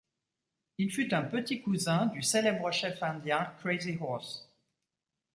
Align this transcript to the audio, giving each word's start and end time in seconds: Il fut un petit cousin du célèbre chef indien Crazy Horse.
Il 0.79 0.89
fut 0.89 1.13
un 1.13 1.21
petit 1.21 1.61
cousin 1.61 2.07
du 2.07 2.23
célèbre 2.23 2.71
chef 2.71 3.03
indien 3.03 3.53
Crazy 3.61 3.99
Horse. 4.01 4.49